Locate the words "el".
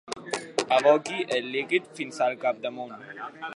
1.37-1.51